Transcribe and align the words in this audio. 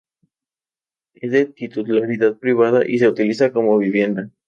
Es 1.13 1.31
de 1.31 1.45
titularidad 1.45 2.39
privada 2.39 2.81
y 2.89 2.97
se 2.97 3.07
utiliza 3.07 3.51
como 3.53 3.77
vivienda. 3.77 4.31